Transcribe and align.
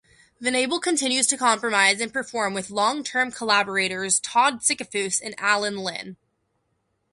Venable 0.39 0.79
continues 0.79 1.27
to 1.27 1.37
compose 1.37 2.01
and 2.01 2.11
perform 2.11 2.55
with 2.55 2.71
longtime-collaborators 2.71 4.19
Todd 4.19 4.61
Sickafoose 4.63 5.21
and 5.23 5.35
Alan 5.37 5.77
Lin. 5.77 6.17